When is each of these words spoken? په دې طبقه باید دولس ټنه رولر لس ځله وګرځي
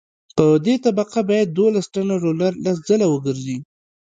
په 0.35 0.45
دې 0.65 0.75
طبقه 0.85 1.19
باید 1.29 1.55
دولس 1.59 1.85
ټنه 1.93 2.15
رولر 2.23 2.51
لس 2.65 2.77
ځله 2.87 3.07
وګرځي 3.09 3.57